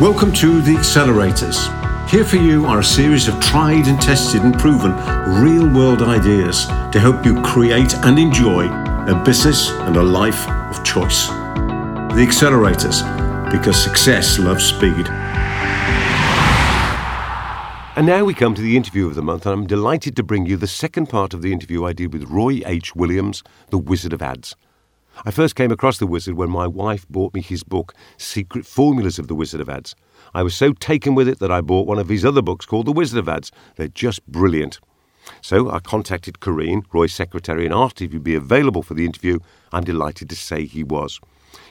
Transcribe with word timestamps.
Welcome 0.00 0.30
to 0.34 0.60
The 0.60 0.74
Accelerators. 0.74 1.56
Here 2.10 2.22
for 2.22 2.36
you 2.36 2.66
are 2.66 2.80
a 2.80 2.84
series 2.84 3.28
of 3.28 3.40
tried 3.40 3.86
and 3.86 3.98
tested 3.98 4.42
and 4.42 4.52
proven 4.58 4.92
real 5.42 5.66
world 5.72 6.02
ideas 6.02 6.66
to 6.92 7.00
help 7.00 7.24
you 7.24 7.40
create 7.40 7.94
and 8.04 8.18
enjoy 8.18 8.66
a 8.66 9.22
business 9.24 9.70
and 9.70 9.96
a 9.96 10.02
life 10.02 10.46
of 10.48 10.84
choice. 10.84 11.28
The 11.28 12.26
Accelerators, 12.28 13.00
because 13.50 13.82
success 13.82 14.38
loves 14.38 14.66
speed. 14.66 15.08
And 17.96 18.06
now 18.06 18.22
we 18.26 18.34
come 18.34 18.54
to 18.54 18.60
the 18.60 18.76
interview 18.76 19.06
of 19.06 19.14
the 19.14 19.22
month, 19.22 19.46
and 19.46 19.54
I'm 19.54 19.66
delighted 19.66 20.14
to 20.16 20.22
bring 20.22 20.44
you 20.44 20.58
the 20.58 20.66
second 20.66 21.06
part 21.06 21.32
of 21.32 21.40
the 21.40 21.54
interview 21.54 21.86
I 21.86 21.94
did 21.94 22.12
with 22.12 22.24
Roy 22.24 22.60
H. 22.66 22.94
Williams, 22.94 23.42
the 23.70 23.78
Wizard 23.78 24.12
of 24.12 24.20
Ads. 24.20 24.56
I 25.24 25.30
first 25.30 25.56
came 25.56 25.72
across 25.72 25.98
the 25.98 26.06
wizard 26.06 26.34
when 26.34 26.50
my 26.50 26.66
wife 26.66 27.08
bought 27.08 27.32
me 27.32 27.40
his 27.40 27.62
book, 27.62 27.94
Secret 28.18 28.66
Formulas 28.66 29.18
of 29.18 29.28
the 29.28 29.34
Wizard 29.34 29.60
of 29.62 29.68
Ads. 29.68 29.94
I 30.34 30.42
was 30.42 30.54
so 30.54 30.72
taken 30.74 31.14
with 31.14 31.26
it 31.26 31.38
that 31.38 31.50
I 31.50 31.62
bought 31.62 31.86
one 31.86 31.98
of 31.98 32.08
his 32.08 32.24
other 32.24 32.42
books 32.42 32.66
called 32.66 32.86
The 32.86 32.92
Wizard 32.92 33.18
of 33.18 33.28
Ads. 33.28 33.50
They're 33.76 33.88
just 33.88 34.26
brilliant. 34.26 34.78
So 35.40 35.70
I 35.70 35.80
contacted 35.80 36.40
Kareen, 36.40 36.82
Roy's 36.92 37.14
secretary, 37.14 37.64
and 37.64 37.74
asked 37.74 38.02
if 38.02 38.12
he'd 38.12 38.22
be 38.22 38.34
available 38.34 38.82
for 38.82 38.94
the 38.94 39.06
interview. 39.06 39.38
I'm 39.72 39.84
delighted 39.84 40.28
to 40.28 40.36
say 40.36 40.66
he 40.66 40.84
was. 40.84 41.18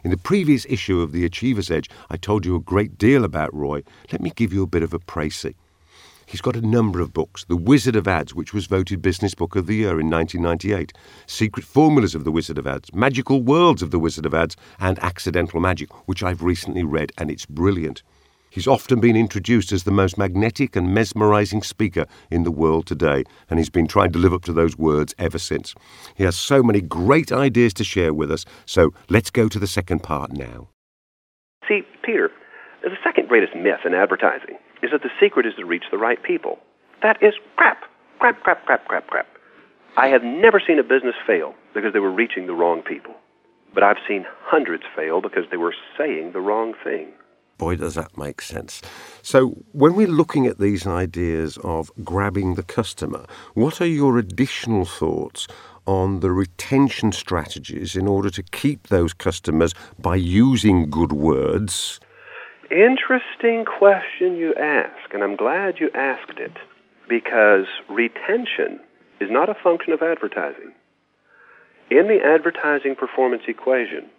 In 0.03 0.09
the 0.09 0.17
previous 0.17 0.65
issue 0.67 1.01
of 1.01 1.11
The 1.11 1.23
Achiever's 1.23 1.69
Edge, 1.69 1.89
I 2.09 2.17
told 2.17 2.45
you 2.45 2.55
a 2.55 2.59
great 2.59 2.97
deal 2.97 3.23
about 3.23 3.53
Roy. 3.53 3.83
Let 4.11 4.21
me 4.21 4.31
give 4.35 4.51
you 4.53 4.63
a 4.63 4.67
bit 4.67 4.83
of 4.83 4.93
a 4.93 4.99
précis. 4.99 5.53
He's 6.27 6.41
got 6.41 6.55
a 6.55 6.61
number 6.61 7.01
of 7.01 7.13
books 7.13 7.45
The 7.45 7.55
Wizard 7.55 7.95
of 7.95 8.07
Ads, 8.07 8.33
which 8.33 8.53
was 8.53 8.65
voted 8.65 9.01
Business 9.01 9.35
Book 9.35 9.55
of 9.55 9.67
the 9.67 9.75
Year 9.75 9.99
in 9.99 10.09
1998, 10.09 10.91
Secret 11.27 11.65
Formulas 11.65 12.15
of 12.15 12.23
the 12.23 12.31
Wizard 12.31 12.57
of 12.57 12.65
Ads, 12.65 12.93
Magical 12.93 13.41
Worlds 13.41 13.83
of 13.83 13.91
the 13.91 13.99
Wizard 13.99 14.25
of 14.25 14.33
Ads, 14.33 14.55
and 14.79 14.97
Accidental 14.99 15.59
Magic, 15.59 15.91
which 16.07 16.23
I've 16.23 16.41
recently 16.41 16.83
read, 16.83 17.11
and 17.17 17.29
it's 17.29 17.45
brilliant. 17.45 18.01
He's 18.49 18.67
often 18.67 18.99
been 18.99 19.15
introduced 19.15 19.71
as 19.71 19.83
the 19.83 19.91
most 19.91 20.17
magnetic 20.17 20.75
and 20.75 20.93
mesmerizing 20.93 21.61
speaker 21.61 22.05
in 22.31 22.43
the 22.43 22.51
world 22.51 22.87
today, 22.87 23.23
and 23.49 23.59
he's 23.59 23.69
been 23.69 23.87
trying 23.87 24.11
to 24.13 24.19
live 24.19 24.33
up 24.33 24.43
to 24.45 24.53
those 24.53 24.77
words 24.77 25.13
ever 25.19 25.37
since. 25.37 25.75
He 26.15 26.23
has 26.23 26.35
so 26.35 26.63
many 26.63 26.81
great 26.81 27.31
ideas 27.31 27.73
to 27.75 27.83
share 27.83 28.13
with 28.13 28.31
us, 28.31 28.45
so 28.65 28.93
let's 29.09 29.29
go 29.29 29.47
to 29.47 29.59
the 29.59 29.67
second 29.67 30.01
part 30.01 30.31
now. 30.31 30.69
See, 31.67 31.81
Peter, 32.03 32.31
the 32.81 32.89
second 33.03 33.27
greatest 33.27 33.55
myth 33.55 33.81
in 33.85 33.93
advertising 33.93 34.57
is 34.81 34.91
that 34.91 35.01
the 35.03 35.09
secret 35.19 35.45
is 35.45 35.53
to 35.55 35.65
reach 35.65 35.85
the 35.91 35.97
right 35.97 36.21
people. 36.21 36.59
That 37.01 37.21
is 37.21 37.33
crap. 37.55 37.83
Crap, 38.19 38.41
crap, 38.43 38.65
crap, 38.65 38.87
crap, 38.87 39.07
crap. 39.07 39.27
I 39.97 40.07
have 40.07 40.23
never 40.23 40.61
seen 40.65 40.79
a 40.79 40.83
business 40.83 41.15
fail 41.25 41.53
because 41.73 41.93
they 41.93 41.99
were 41.99 42.11
reaching 42.11 42.47
the 42.47 42.53
wrong 42.53 42.81
people. 42.81 43.13
But 43.73 43.83
I've 43.83 43.97
seen 44.07 44.25
hundreds 44.41 44.83
fail 44.95 45.21
because 45.21 45.45
they 45.51 45.57
were 45.57 45.75
saying 45.97 46.31
the 46.31 46.41
wrong 46.41 46.73
thing. 46.83 47.07
Boy, 47.57 47.77
does 47.77 47.95
that 47.95 48.17
make 48.17 48.41
sense. 48.41 48.81
So, 49.21 49.49
when 49.71 49.95
we're 49.95 50.07
looking 50.07 50.45
at 50.45 50.59
these 50.59 50.85
ideas 50.85 51.57
of 51.63 51.89
grabbing 52.03 52.55
the 52.55 52.63
customer, 52.63 53.25
what 53.53 53.79
are 53.79 53.87
your 53.87 54.17
additional 54.17 54.83
thoughts 54.83 55.47
on 55.85 56.19
the 56.19 56.31
retention 56.31 57.13
strategies 57.13 57.95
in 57.95 58.07
order 58.07 58.29
to 58.29 58.43
keep 58.43 58.87
those 58.87 59.13
customers 59.13 59.73
by 59.99 60.15
using 60.15 60.89
good 60.89 61.13
words 61.13 61.99
Interesting 62.71 63.63
question 63.63 64.35
you 64.37 64.55
ask, 64.55 65.13
and 65.13 65.23
I'm 65.23 65.35
glad 65.35 65.75
you 65.79 65.91
asked 65.93 66.39
it 66.39 66.53
because 67.07 67.65
retention 67.87 68.79
is 69.21 69.29
not 69.29 69.49
a 69.49 69.55
function 69.63 69.93
of 69.93 70.01
advertising. 70.01 70.73
In 71.91 72.07
the 72.07 72.19
advertising 72.25 72.95
performance 72.95 73.43
equation, 73.47 74.09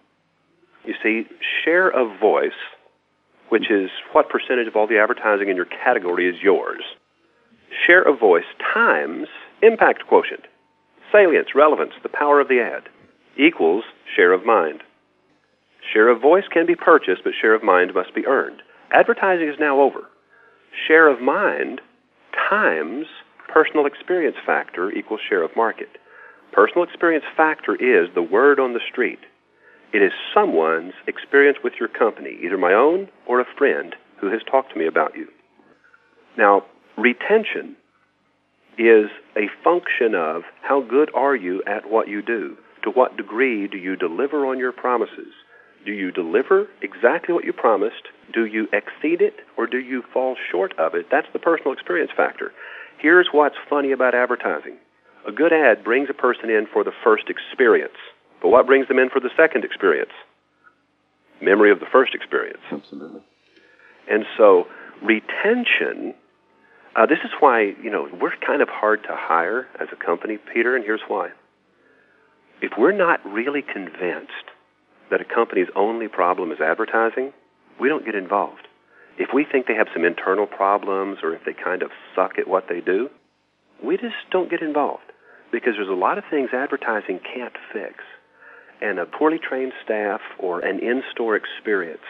you 0.85 0.95
see 1.03 1.27
share 1.65 1.89
of 1.89 2.21
voice, 2.21 2.61
which 3.49 3.69
is 3.69 3.91
what 4.13 4.29
percentage 4.29 4.69
of 4.69 4.77
all 4.77 4.87
the 4.87 4.99
advertising 4.99 5.49
in 5.49 5.57
your 5.57 5.67
category 5.67 6.29
is 6.29 6.41
yours, 6.41 6.85
share 7.85 8.03
of 8.03 8.21
voice 8.21 8.47
times 8.73 9.27
impact 9.61 10.07
quotient, 10.07 10.45
salience, 11.11 11.49
relevance, 11.57 11.93
the 12.05 12.09
power 12.09 12.41
of 12.41 12.47
the 12.47 12.61
ad, 12.61 12.85
equals 13.37 13.83
share 14.15 14.33
of 14.33 14.47
mind. 14.47 14.83
Share 15.93 16.09
of 16.09 16.21
voice 16.21 16.45
can 16.53 16.67
be 16.67 16.75
purchased, 16.75 17.23
but 17.25 17.33
share 17.41 17.55
of 17.55 17.63
mind 17.63 17.95
must 17.95 18.15
be 18.15 18.27
earned. 18.27 18.63
Advertising 18.93 19.49
is 19.49 19.59
now 19.59 19.81
over. 19.81 20.09
Share 20.87 21.09
of 21.09 21.21
mind 21.21 21.81
times 22.51 23.07
personal 23.49 23.87
experience 23.87 24.37
factor 24.45 24.91
equals 24.91 25.21
share 25.29 25.43
of 25.43 25.55
market. 25.57 25.89
Personal 26.53 26.85
experience 26.85 27.25
factor 27.37 27.75
is 27.75 28.09
the 28.15 28.23
word 28.23 28.61
on 28.61 28.73
the 28.73 28.81
street. 28.91 29.21
It 29.93 30.03
is 30.03 30.13
someone's 30.35 30.95
experience 31.07 31.59
with 31.63 31.75
your 31.79 31.89
company, 31.89 32.39
either 32.45 32.59
my 32.59 32.73
own 32.73 33.09
or 33.27 33.41
a 33.41 33.55
friend 33.57 33.95
who 34.21 34.31
has 34.31 34.41
talked 34.51 34.73
to 34.73 34.79
me 34.79 34.87
about 34.87 35.17
you. 35.17 35.29
Now, 36.37 36.65
retention 36.99 37.77
is 38.79 39.07
a 39.37 39.49
function 39.65 40.15
of 40.15 40.43
how 40.63 40.83
good 40.83 41.11
are 41.15 41.37
you 41.37 41.63
at 41.67 41.89
what 41.89 42.09
you 42.09 42.21
do? 42.21 42.57
To 42.85 42.91
what 42.91 43.17
degree 43.17 43.67
do 43.69 43.79
you 43.79 43.97
deliver 43.97 44.47
on 44.47 44.59
your 44.59 44.73
promises? 44.73 45.33
Do 45.87 45.93
you 45.93 46.11
deliver 46.11 46.67
exactly 46.83 47.33
what 47.33 47.45
you 47.45 47.53
promised? 47.53 48.09
Do 48.35 48.45
you 48.45 48.67
exceed 48.73 49.23
it 49.23 49.35
or 49.57 49.69
do 49.69 49.79
you 49.79 50.03
fall 50.13 50.37
short 50.51 50.77
of 50.79 50.97
it? 50.97 51.07
That's 51.13 51.29
the 51.33 51.39
personal 51.39 51.73
experience 51.73 52.11
factor. 52.15 52.53
Here's 52.99 53.29
what's 53.31 53.55
funny 53.71 53.93
about 53.93 54.15
advertising 54.15 54.79
a 55.27 55.33
good 55.33 55.53
ad 55.53 55.83
brings 55.83 56.09
a 56.09 56.15
person 56.15 56.51
in 56.51 56.67
for 56.73 56.85
the 56.85 56.93
first 57.03 57.25
experience. 57.29 57.97
But 58.41 58.51
what 58.51 58.67
brings 58.67 58.87
them 58.87 58.99
in 58.99 59.11
for 59.11 59.19
the 59.19 59.31
second 59.37 59.65
experience? 59.65 60.13
Memory 61.41 61.73
of 61.73 61.81
the 61.81 61.87
first 61.91 62.15
experience. 62.15 62.63
Absolutely. 62.71 63.23
And 64.09 64.25
so 64.37 64.67
retention, 65.03 66.15
uh, 66.95 67.07
this 67.07 67.19
is 67.25 67.31
why, 67.41 67.75
you 67.83 67.91
know, 67.91 68.09
we're 68.21 68.37
kind 68.45 68.63
of 68.63 68.69
hard 68.69 69.03
to 69.05 69.11
hire 69.11 69.67
as 69.81 69.89
a 69.93 69.97
company, 69.97 70.39
Peter, 70.55 70.77
and 70.77 70.85
here's 70.85 71.03
why. 71.09 71.31
If 72.63 72.73
we're 72.79 72.93
not 72.93 73.25
really 73.27 73.63
convinced 73.63 74.51
that 75.11 75.21
a 75.21 75.25
company's 75.25 75.69
only 75.77 76.09
problem 76.09 76.53
is 76.53 76.61
advertising, 76.61 77.33
we 77.81 77.89
don't 77.89 78.05
get 78.05 78.15
involved. 78.15 78.67
If 79.19 79.31
we 79.33 79.45
think 79.51 79.67
they 79.67 79.75
have 79.75 79.89
some 79.93 80.05
internal 80.05 80.47
problems 80.47 81.19
or 81.23 81.35
if 81.35 81.45
they 81.45 81.53
kind 81.53 81.83
of 81.83 81.91
suck 82.15 82.39
at 82.39 82.49
what 82.49 82.67
they 82.69 82.81
do, 82.81 83.09
we 83.83 83.97
just 83.97 84.17
don't 84.31 84.51
get 84.51 84.63
involved 84.63 85.05
because 85.53 85.75
there's 85.77 85.89
a 85.89 85.93
lot 85.93 86.19
of 86.19 86.25
things 86.31 86.51
advertising 86.53 87.21
can't 87.21 87.55
fix. 87.73 88.05
And 88.81 88.99
a 88.99 89.07
poorly 89.07 89.39
trained 89.39 89.73
staff 89.85 90.21
or 90.39 90.61
an 90.61 90.81
in 90.81 91.03
store 91.13 91.37
experience 91.37 92.05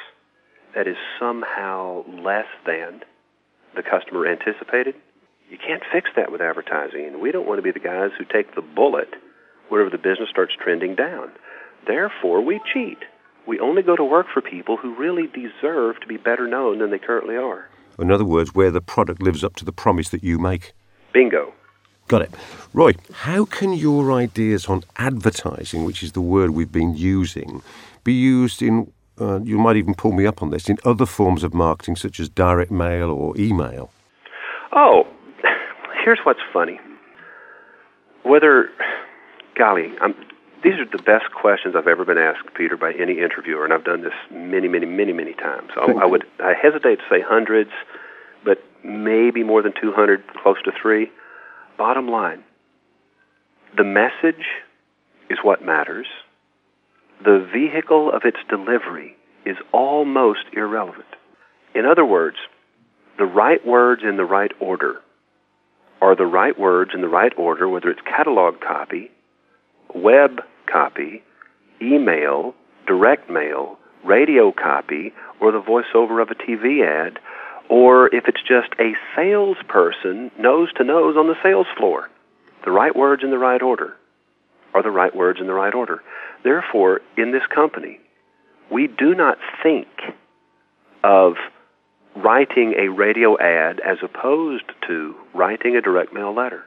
that 0.75 0.89
is 0.89 0.97
somehow 1.21 2.05
less 2.09 2.47
than 2.67 3.03
the 3.77 3.83
customer 3.83 4.27
anticipated, 4.27 4.95
you 5.49 5.59
can't 5.59 5.83
fix 5.93 6.11
that 6.17 6.33
with 6.33 6.41
advertising. 6.41 7.07
And 7.07 7.21
we 7.21 7.31
don't 7.31 7.47
want 7.47 7.59
to 7.59 7.63
be 7.63 7.71
the 7.71 7.79
guys 7.79 8.11
who 8.19 8.25
take 8.25 8.55
the 8.55 8.63
bullet 8.63 9.15
whenever 9.69 9.91
the 9.91 9.99
business 9.99 10.29
starts 10.31 10.55
trending 10.61 10.97
down. 10.97 11.31
Therefore, 11.87 12.41
we 12.41 12.61
cheat. 12.73 12.99
We 13.47 13.61
only 13.61 13.83
go 13.83 13.95
to 13.97 14.05
work 14.05 14.27
for 14.33 14.41
people 14.41 14.77
who 14.77 14.95
really 14.97 15.29
deserve 15.29 16.01
to 16.01 16.07
be 16.07 16.17
better 16.17 16.49
known 16.49 16.79
than 16.81 16.91
they 16.91 16.99
currently 16.99 17.37
are. 17.37 17.69
In 17.99 18.11
other 18.11 18.25
words, 18.25 18.55
where 18.55 18.71
the 18.71 18.81
product 18.81 19.23
lives 19.23 19.45
up 19.45 19.55
to 19.57 19.65
the 19.65 19.73
promise 19.73 20.09
that 20.11 20.25
you 20.25 20.39
make. 20.39 20.73
Bingo. 21.13 21.53
Got 22.09 22.23
it. 22.23 22.35
Roy, 22.73 22.93
how 23.13 23.45
can 23.45 23.73
your 23.73 24.13
ideas 24.13 24.67
on 24.67 24.85
advertising, 24.97 25.85
which 25.85 26.03
is 26.03 26.13
the 26.13 26.21
word 26.21 26.51
we've 26.51 26.71
been 26.71 26.95
using, 26.95 27.63
be 28.05 28.13
used 28.13 28.63
in, 28.63 28.93
uh, 29.21 29.41
you 29.41 29.59
might 29.59 29.77
even 29.77 29.95
pull 29.95 30.13
me 30.13 30.27
up 30.27 30.43
on 30.43 30.51
this, 30.51 30.69
in 30.69 30.77
other 30.85 31.07
forms 31.07 31.43
of 31.43 31.55
marketing 31.55 31.97
such 31.97 32.21
as 32.21 32.29
direct 32.29 32.71
mail 32.71 33.11
or 33.11 33.37
email? 33.37 33.91
Oh, 34.73 35.05
here's 36.05 36.21
what's 36.25 36.41
funny. 36.53 36.79
Whether, 38.25 38.71
golly, 39.57 39.93
I'm, 40.01 40.15
these 40.67 40.81
are 40.81 40.85
the 40.85 41.03
best 41.03 41.31
questions 41.31 41.77
I've 41.77 41.87
ever 41.87 42.05
been 42.05 42.19
asked, 42.19 42.53
Peter, 42.57 42.77
by 42.77 42.93
any 42.93 43.21
interviewer, 43.21 43.65
and 43.65 43.73
I've 43.73 43.85
done 43.85 44.03
this 44.03 44.13
many, 44.33 44.67
many, 44.67 44.85
many, 44.85 45.13
many 45.13 45.33
times. 45.33 45.71
I, 45.77 45.93
I 45.93 46.05
would 46.07 46.25
I 46.41 46.55
hesitate 46.61 46.97
to 46.97 47.05
say 47.09 47.21
hundreds, 47.21 47.71
but 48.45 48.59
maybe 48.83 49.45
more 49.45 49.63
than 49.63 49.73
200, 49.81 50.25
close 50.43 50.57
to 50.65 50.73
three. 50.83 51.11
Bottom 51.79 52.09
line, 52.09 52.43
the 53.77 53.85
message 53.85 54.45
is 55.31 55.39
what 55.43 55.65
matters. 55.65 56.09
The 57.25 57.49
vehicle 57.53 58.11
of 58.11 58.23
its 58.25 58.39
delivery 58.49 59.17
is 59.45 59.57
almost 59.73 60.47
irrelevant. 60.53 61.07
In 61.77 61.85
other 61.85 62.05
words, 62.05 62.39
the 63.19 63.25
right 63.25 63.65
words 63.65 64.03
in 64.03 64.17
the 64.17 64.25
right 64.25 64.51
order 64.59 65.01
are 66.01 66.17
the 66.17 66.27
right 66.27 66.59
words 66.59 66.91
in 66.93 67.03
the 67.03 67.09
right 67.09 67.33
order, 67.39 67.69
whether 67.69 67.89
it's 67.89 68.01
catalog 68.03 68.61
copy 68.61 69.13
web 69.95 70.41
copy, 70.67 71.23
email, 71.81 72.55
direct 72.87 73.31
mail, 73.31 73.79
radio 74.05 74.53
copy, 74.53 75.13
or 75.41 75.53
the 75.53 75.61
voiceover 75.61 76.23
of 76.23 76.31
a 76.31 76.35
TV 76.35 76.87
ad, 76.87 77.19
or 77.69 78.15
if 78.15 78.25
it's 78.29 78.43
just 78.43 78.73
a 78.79 78.95
salesperson 79.15 80.31
nose 80.39 80.73
to 80.77 80.85
nose 80.85 81.17
on 81.17 81.27
the 81.27 81.37
sales 81.43 81.67
floor. 81.77 82.09
The 82.65 82.71
right 82.71 82.95
words 82.95 83.23
in 83.23 83.31
the 83.31 83.39
right 83.39 83.63
order 83.63 83.97
are 84.75 84.83
the 84.83 84.91
right 84.91 85.15
words 85.15 85.41
in 85.41 85.47
the 85.47 85.53
right 85.53 85.75
order. 85.75 86.03
Therefore, 86.45 87.01
in 87.17 87.33
this 87.33 87.47
company, 87.53 88.01
we 88.71 88.87
do 88.87 89.15
not 89.15 89.39
think 89.63 89.89
of 91.03 91.35
writing 92.17 92.75
a 92.79 92.89
radio 92.89 93.39
ad 93.39 93.81
as 93.81 93.99
opposed 94.03 94.65
to 94.87 95.15
writing 95.35 95.77
a 95.77 95.81
direct 95.81 96.13
mail 96.13 96.35
letter. 96.35 96.65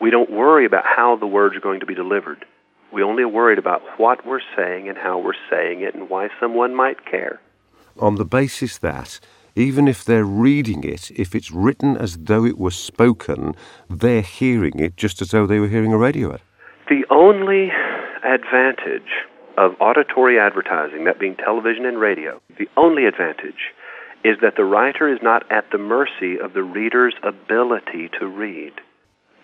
We 0.00 0.10
don't 0.10 0.30
worry 0.30 0.66
about 0.66 0.84
how 0.84 1.16
the 1.16 1.26
words 1.26 1.56
are 1.56 1.60
going 1.60 1.80
to 1.80 1.86
be 1.86 1.94
delivered. 1.94 2.44
We 2.96 3.02
only 3.02 3.24
are 3.24 3.28
worried 3.28 3.58
about 3.58 3.82
what 3.98 4.26
we're 4.26 4.40
saying 4.56 4.88
and 4.88 4.96
how 4.96 5.18
we're 5.18 5.34
saying 5.50 5.82
it 5.82 5.94
and 5.94 6.08
why 6.08 6.30
someone 6.40 6.74
might 6.74 7.04
care. 7.04 7.42
On 8.00 8.14
the 8.14 8.24
basis 8.24 8.78
that 8.78 9.20
even 9.54 9.86
if 9.86 10.02
they're 10.02 10.24
reading 10.24 10.82
it, 10.82 11.10
if 11.10 11.34
it's 11.34 11.50
written 11.50 11.98
as 11.98 12.16
though 12.16 12.46
it 12.46 12.56
was 12.56 12.74
spoken, 12.74 13.54
they're 13.90 14.22
hearing 14.22 14.78
it 14.78 14.96
just 14.96 15.20
as 15.20 15.32
though 15.32 15.46
they 15.46 15.58
were 15.58 15.68
hearing 15.68 15.92
a 15.92 15.98
radio 15.98 16.32
ad. 16.32 16.40
The 16.88 17.04
only 17.10 17.70
advantage 18.24 19.12
of 19.58 19.72
auditory 19.78 20.40
advertising, 20.40 21.04
that 21.04 21.20
being 21.20 21.36
television 21.36 21.84
and 21.84 22.00
radio, 22.00 22.40
the 22.58 22.68
only 22.78 23.04
advantage 23.04 23.74
is 24.24 24.38
that 24.40 24.56
the 24.56 24.64
writer 24.64 25.06
is 25.06 25.18
not 25.22 25.42
at 25.52 25.66
the 25.70 25.76
mercy 25.76 26.40
of 26.42 26.54
the 26.54 26.62
reader's 26.62 27.14
ability 27.22 28.08
to 28.18 28.26
read. 28.26 28.72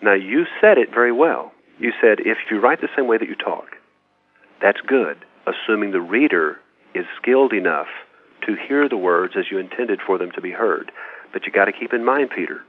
Now, 0.01 0.15
you 0.15 0.45
said 0.59 0.79
it 0.79 0.89
very 0.89 1.11
well. 1.11 1.52
You 1.79 1.91
said 2.01 2.19
if 2.19 2.37
you 2.49 2.59
write 2.59 2.81
the 2.81 2.89
same 2.95 3.07
way 3.07 3.17
that 3.17 3.27
you 3.27 3.35
talk, 3.35 3.77
that's 4.61 4.81
good, 4.81 5.17
assuming 5.47 5.91
the 5.91 6.01
reader 6.01 6.59
is 6.93 7.05
skilled 7.21 7.53
enough 7.53 7.87
to 8.45 8.55
hear 8.55 8.87
the 8.87 8.97
words 8.97 9.33
as 9.37 9.45
you 9.49 9.57
intended 9.57 9.99
for 10.05 10.17
them 10.17 10.31
to 10.31 10.41
be 10.41 10.51
heard. 10.51 10.91
But 11.31 11.45
you 11.45 11.51
got 11.51 11.65
to 11.65 11.71
keep 11.71 11.93
in 11.93 12.05
mind, 12.05 12.29
Peter, 12.35 12.63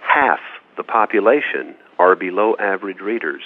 half 0.00 0.40
the 0.76 0.82
population 0.82 1.74
are 1.98 2.14
below 2.14 2.56
average 2.58 3.00
readers. 3.00 3.42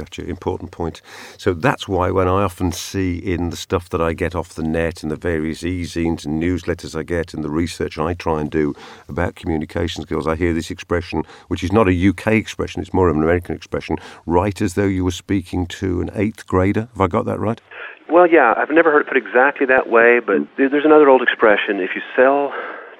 Gotcha. 0.00 0.24
Important 0.24 0.70
point. 0.70 1.02
So 1.36 1.52
that's 1.52 1.86
why 1.86 2.10
when 2.10 2.26
I 2.26 2.42
often 2.42 2.72
see 2.72 3.18
in 3.18 3.50
the 3.50 3.56
stuff 3.56 3.90
that 3.90 4.00
I 4.00 4.14
get 4.14 4.34
off 4.34 4.54
the 4.54 4.62
net 4.62 5.02
and 5.02 5.12
the 5.12 5.16
various 5.16 5.62
e-zines 5.62 6.24
and 6.24 6.42
newsletters 6.42 6.98
I 6.98 7.02
get 7.02 7.34
and 7.34 7.44
the 7.44 7.50
research 7.50 7.98
I 7.98 8.14
try 8.14 8.40
and 8.40 8.50
do 8.50 8.72
about 9.10 9.34
communication 9.34 10.02
skills, 10.02 10.26
I 10.26 10.36
hear 10.36 10.54
this 10.54 10.70
expression, 10.70 11.22
which 11.48 11.62
is 11.62 11.70
not 11.70 11.86
a 11.86 12.08
UK 12.08 12.28
expression, 12.28 12.80
it's 12.80 12.94
more 12.94 13.10
of 13.10 13.16
an 13.16 13.22
American 13.22 13.54
expression, 13.54 13.96
write 14.24 14.62
as 14.62 14.72
though 14.72 14.86
you 14.86 15.04
were 15.04 15.10
speaking 15.10 15.66
to 15.66 16.00
an 16.00 16.10
eighth 16.14 16.46
grader. 16.46 16.88
Have 16.92 17.00
I 17.02 17.06
got 17.06 17.26
that 17.26 17.38
right? 17.38 17.60
Well, 18.08 18.26
yeah, 18.26 18.54
I've 18.56 18.70
never 18.70 18.90
heard 18.90 19.02
it 19.02 19.08
put 19.08 19.18
exactly 19.18 19.66
that 19.66 19.90
way, 19.90 20.20
but 20.24 20.38
hmm. 20.38 20.44
there's 20.56 20.86
another 20.86 21.10
old 21.10 21.20
expression 21.20 21.78
if 21.78 21.90
you 21.94 22.00
sell 22.16 22.54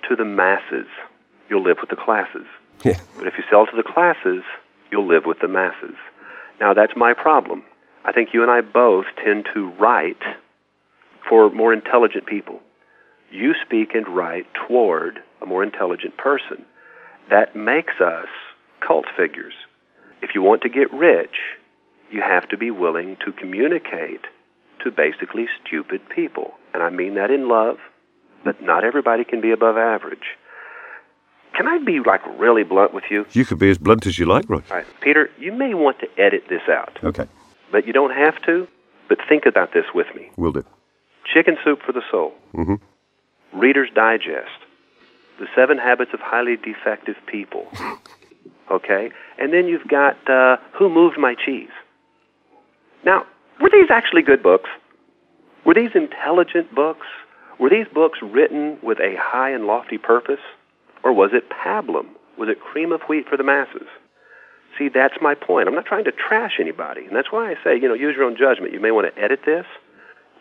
to 0.06 0.16
the 0.16 0.26
masses, 0.26 0.86
you'll 1.48 1.64
live 1.64 1.78
with 1.80 1.88
the 1.88 1.96
classes. 1.96 2.44
Yeah. 2.84 3.00
But 3.16 3.26
if 3.26 3.38
you 3.38 3.44
sell 3.48 3.64
to 3.64 3.74
the 3.74 3.82
classes, 3.82 4.42
you'll 4.90 5.08
live 5.08 5.24
with 5.24 5.38
the 5.40 5.48
masses. 5.48 5.96
Now, 6.60 6.74
that's 6.74 6.92
my 6.96 7.14
problem. 7.14 7.64
I 8.04 8.12
think 8.12 8.30
you 8.32 8.42
and 8.42 8.50
I 8.50 8.60
both 8.60 9.06
tend 9.24 9.46
to 9.54 9.70
write 9.80 10.22
for 11.28 11.50
more 11.50 11.72
intelligent 11.72 12.26
people. 12.26 12.60
You 13.30 13.54
speak 13.64 13.94
and 13.94 14.06
write 14.08 14.46
toward 14.66 15.20
a 15.40 15.46
more 15.46 15.62
intelligent 15.62 16.16
person. 16.16 16.64
That 17.30 17.56
makes 17.56 17.94
us 18.00 18.28
cult 18.86 19.06
figures. 19.16 19.54
If 20.22 20.30
you 20.34 20.42
want 20.42 20.62
to 20.62 20.68
get 20.68 20.92
rich, 20.92 21.36
you 22.10 22.20
have 22.20 22.48
to 22.48 22.58
be 22.58 22.70
willing 22.70 23.16
to 23.24 23.32
communicate 23.32 24.22
to 24.84 24.90
basically 24.90 25.46
stupid 25.64 26.00
people. 26.14 26.54
And 26.74 26.82
I 26.82 26.90
mean 26.90 27.14
that 27.14 27.30
in 27.30 27.48
love, 27.48 27.76
but 28.44 28.62
not 28.62 28.84
everybody 28.84 29.24
can 29.24 29.40
be 29.40 29.52
above 29.52 29.76
average. 29.76 30.36
Can 31.56 31.66
I 31.68 31.78
be 31.78 32.00
like 32.00 32.20
really 32.38 32.62
blunt 32.64 32.94
with 32.94 33.04
you? 33.10 33.26
You 33.32 33.44
could 33.44 33.58
be 33.58 33.70
as 33.70 33.78
blunt 33.78 34.06
as 34.06 34.18
you 34.18 34.26
like, 34.26 34.48
Roy. 34.48 34.62
All 34.70 34.76
right. 34.76 34.86
Peter, 35.00 35.30
you 35.38 35.52
may 35.52 35.74
want 35.74 35.98
to 36.00 36.06
edit 36.18 36.44
this 36.48 36.62
out, 36.68 36.98
Okay, 37.04 37.26
but 37.72 37.86
you 37.86 37.92
don't 37.92 38.14
have 38.14 38.40
to. 38.46 38.66
But 39.08 39.18
think 39.28 39.44
about 39.44 39.72
this 39.72 39.86
with 39.94 40.06
me. 40.14 40.30
will 40.36 40.52
do. 40.52 40.64
Chicken 41.34 41.56
Soup 41.64 41.80
for 41.84 41.92
the 41.92 42.02
Soul, 42.10 42.32
Mm-hmm. 42.54 42.76
Reader's 43.60 43.90
Digest, 43.94 44.50
The 45.40 45.46
Seven 45.56 45.78
Habits 45.78 46.12
of 46.14 46.20
Highly 46.20 46.56
Defective 46.56 47.16
People. 47.26 47.66
Okay? 48.70 49.10
And 49.36 49.52
then 49.52 49.66
you've 49.66 49.88
got 49.88 50.16
uh, 50.30 50.56
Who 50.78 50.88
Moved 50.88 51.18
My 51.18 51.34
Cheese. 51.34 51.70
Now, 53.04 53.24
were 53.60 53.68
these 53.68 53.90
actually 53.90 54.22
good 54.22 54.44
books? 54.44 54.70
Were 55.66 55.74
these 55.74 55.90
intelligent 55.96 56.72
books? 56.72 57.06
Were 57.58 57.68
these 57.68 57.86
books 57.92 58.20
written 58.22 58.78
with 58.80 58.98
a 59.00 59.16
high 59.18 59.50
and 59.50 59.64
lofty 59.66 59.98
purpose? 59.98 60.38
Or 61.02 61.12
was 61.12 61.30
it 61.32 61.50
pablum? 61.50 62.08
Was 62.38 62.48
it 62.48 62.60
cream 62.60 62.92
of 62.92 63.02
wheat 63.02 63.28
for 63.28 63.36
the 63.36 63.44
masses? 63.44 63.88
See, 64.78 64.88
that's 64.88 65.14
my 65.20 65.34
point. 65.34 65.68
I'm 65.68 65.74
not 65.74 65.86
trying 65.86 66.04
to 66.04 66.12
trash 66.12 66.52
anybody. 66.60 67.04
And 67.04 67.14
that's 67.14 67.30
why 67.30 67.50
I 67.50 67.54
say, 67.64 67.74
you 67.74 67.88
know, 67.88 67.94
use 67.94 68.14
your 68.16 68.24
own 68.24 68.36
judgment. 68.36 68.72
You 68.72 68.80
may 68.80 68.90
want 68.90 69.14
to 69.14 69.20
edit 69.20 69.40
this. 69.44 69.66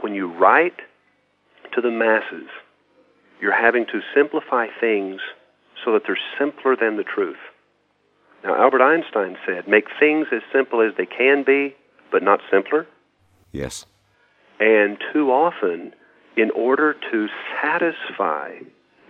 When 0.02 0.14
you 0.14 0.32
write 0.32 0.78
to 1.74 1.82
the 1.82 1.92
masses, 1.92 2.48
you're 3.42 3.56
having 3.56 3.86
to 3.88 4.02
simplify 4.16 4.68
things 4.80 5.20
so 5.84 5.94
that 5.94 6.04
they're 6.06 6.20
simpler 6.38 6.76
than 6.76 6.98
the 6.98 7.04
truth. 7.04 7.38
Now, 8.44 8.56
Albert 8.56 8.82
Einstein 8.82 9.38
said, 9.46 9.68
make 9.68 9.86
things 10.00 10.28
as 10.32 10.42
simple 10.54 10.82
as 10.82 10.94
they 10.98 11.06
can 11.06 11.44
be, 11.44 11.76
but 12.12 12.24
not 12.24 12.40
simpler. 12.52 12.88
Yes. 13.52 13.86
And 14.60 14.98
too 15.12 15.32
often, 15.32 15.94
in 16.38 16.52
order 16.52 16.96
to 17.12 17.28
satisfy 17.62 18.60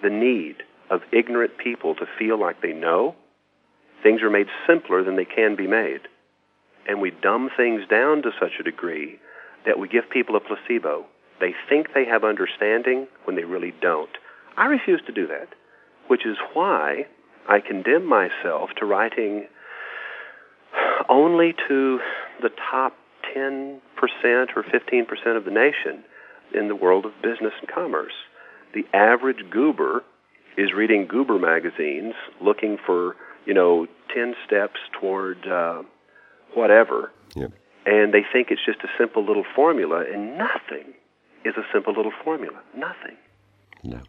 the 0.01 0.09
need 0.09 0.63
of 0.89 1.01
ignorant 1.11 1.57
people 1.57 1.95
to 1.95 2.05
feel 2.17 2.39
like 2.39 2.61
they 2.61 2.73
know, 2.73 3.15
things 4.03 4.21
are 4.21 4.29
made 4.29 4.47
simpler 4.67 5.03
than 5.03 5.15
they 5.15 5.25
can 5.25 5.55
be 5.55 5.67
made. 5.67 6.01
And 6.87 7.01
we 7.01 7.11
dumb 7.11 7.49
things 7.55 7.81
down 7.89 8.21
to 8.23 8.31
such 8.39 8.53
a 8.59 8.63
degree 8.63 9.19
that 9.65 9.77
we 9.77 9.87
give 9.87 10.09
people 10.09 10.35
a 10.35 10.39
placebo. 10.39 11.05
They 11.39 11.53
think 11.69 11.87
they 11.93 12.05
have 12.05 12.23
understanding 12.23 13.07
when 13.25 13.35
they 13.35 13.43
really 13.43 13.73
don't. 13.81 14.09
I 14.57 14.65
refuse 14.65 15.01
to 15.05 15.13
do 15.13 15.27
that, 15.27 15.49
which 16.07 16.25
is 16.25 16.37
why 16.53 17.05
I 17.47 17.59
condemn 17.59 18.05
myself 18.05 18.69
to 18.77 18.85
writing 18.85 19.47
only 21.09 21.53
to 21.67 21.99
the 22.41 22.49
top 22.71 22.93
10% 23.35 23.79
or 24.55 24.63
15% 24.63 25.37
of 25.37 25.45
the 25.45 25.51
nation 25.51 26.03
in 26.53 26.67
the 26.67 26.75
world 26.75 27.05
of 27.05 27.11
business 27.21 27.53
and 27.59 27.69
commerce. 27.69 28.13
The 28.73 28.85
average 28.93 29.49
goober 29.51 30.03
is 30.59 30.73
reading 30.75 31.07
goober 31.07 31.39
magazines 31.39 32.13
looking 32.41 32.77
for, 32.85 33.15
you 33.45 33.53
know, 33.53 33.87
10 34.13 34.35
steps 34.45 34.79
toward 34.99 35.47
uh, 35.47 35.81
whatever, 36.53 37.11
Yep. 37.35 37.51
and 37.85 38.13
they 38.13 38.23
think 38.33 38.47
it's 38.51 38.65
just 38.65 38.79
a 38.83 38.89
simple 38.97 39.23
little 39.25 39.45
formula, 39.55 40.03
and 40.11 40.37
nothing 40.37 40.93
is 41.45 41.55
a 41.57 41.63
simple 41.73 41.93
little 41.93 42.11
formula. 42.23 42.59
Nothing. 42.75 43.15
No. 43.83 44.01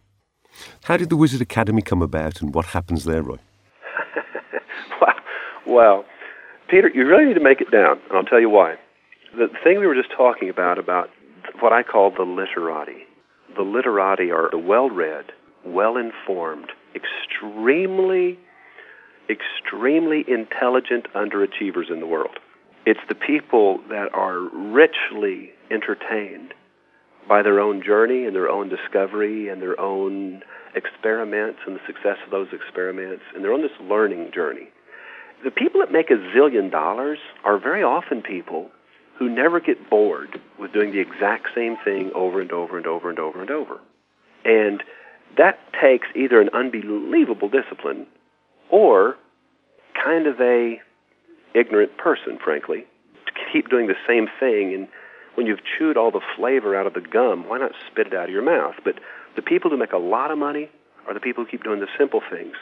How 0.84 0.96
did 0.96 1.10
the 1.10 1.16
Wizard 1.16 1.40
Academy 1.40 1.82
come 1.82 2.02
about 2.02 2.40
and 2.42 2.52
what 2.54 2.66
happens 2.66 3.04
there, 3.04 3.22
Roy? 3.22 3.36
Wow. 5.00 5.14
Well, 5.66 6.04
Peter, 6.68 6.90
you 6.92 7.06
really 7.06 7.24
need 7.24 7.34
to 7.34 7.40
make 7.50 7.60
it 7.60 7.70
down, 7.70 7.98
and 8.08 8.16
I'll 8.18 8.24
tell 8.24 8.40
you 8.40 8.50
why. 8.50 8.74
The 9.36 9.48
thing 9.62 9.78
we 9.78 9.86
were 9.86 9.94
just 9.94 10.10
talking 10.16 10.48
about, 10.50 10.78
about 10.78 11.08
what 11.60 11.72
I 11.72 11.82
call 11.82 12.10
the 12.10 12.24
literati. 12.24 13.04
The 13.56 13.62
literati 13.62 14.30
are 14.30 14.50
the 14.50 14.58
well-read, 14.58 15.26
well-informed, 15.64 16.70
extremely, 16.94 18.38
extremely 19.28 20.24
intelligent 20.28 21.06
underachievers 21.14 21.90
in 21.90 22.00
the 22.00 22.06
world. 22.06 22.38
It's 22.86 23.00
the 23.08 23.14
people 23.14 23.80
that 23.88 24.08
are 24.14 24.38
richly 24.38 25.50
entertained 25.70 26.54
by 27.28 27.42
their 27.42 27.60
own 27.60 27.82
journey 27.84 28.24
and 28.24 28.34
their 28.34 28.48
own 28.48 28.68
discovery 28.68 29.48
and 29.48 29.60
their 29.62 29.78
own 29.78 30.42
experiments 30.74 31.60
and 31.66 31.76
the 31.76 31.80
success 31.86 32.16
of 32.24 32.30
those 32.30 32.48
experiments, 32.52 33.22
and 33.34 33.44
they're 33.44 33.52
on 33.52 33.62
this 33.62 33.70
learning 33.80 34.30
journey. 34.34 34.68
The 35.44 35.50
people 35.50 35.80
that 35.80 35.92
make 35.92 36.10
a 36.10 36.14
zillion 36.14 36.70
dollars 36.70 37.18
are 37.44 37.58
very 37.58 37.82
often 37.82 38.22
people 38.22 38.70
who 39.18 39.28
never 39.28 39.60
get 39.60 39.90
bored 39.90 40.40
with 40.58 40.72
doing 40.72 40.92
the 40.92 40.98
exact 40.98 41.48
same 41.54 41.76
thing 41.84 42.10
over 42.14 42.40
and 42.40 42.50
over 42.52 42.78
and 42.78 42.86
over 42.86 43.10
and 43.10 43.18
over 43.18 43.40
and 43.40 43.50
over. 43.50 43.80
And 44.44 44.82
that 45.36 45.58
takes 45.80 46.08
either 46.14 46.40
an 46.40 46.50
unbelievable 46.52 47.48
discipline 47.48 48.06
or 48.70 49.16
kind 50.02 50.26
of 50.26 50.40
a 50.40 50.80
ignorant 51.54 51.96
person, 51.96 52.38
frankly, 52.42 52.84
to 53.26 53.32
keep 53.52 53.68
doing 53.68 53.86
the 53.86 53.96
same 54.06 54.28
thing. 54.38 54.74
And 54.74 54.88
when 55.34 55.46
you've 55.46 55.60
chewed 55.78 55.96
all 55.96 56.10
the 56.10 56.20
flavor 56.36 56.76
out 56.76 56.86
of 56.86 56.94
the 56.94 57.00
gum, 57.00 57.48
why 57.48 57.58
not 57.58 57.72
spit 57.90 58.08
it 58.08 58.14
out 58.14 58.24
of 58.24 58.30
your 58.30 58.42
mouth? 58.42 58.74
But 58.84 58.96
the 59.36 59.42
people 59.42 59.70
who 59.70 59.76
make 59.76 59.92
a 59.92 59.98
lot 59.98 60.30
of 60.30 60.38
money 60.38 60.70
are 61.06 61.14
the 61.14 61.20
people 61.20 61.44
who 61.44 61.50
keep 61.50 61.64
doing 61.64 61.80
the 61.80 61.88
simple 61.98 62.20
things. 62.30 62.54